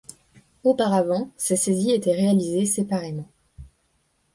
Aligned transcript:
Auparavant, 0.63 1.29
ces 1.37 1.55
saisies 1.55 1.91
étaient 1.91 2.15
réalisées 2.15 2.65
séparément. 2.65 3.29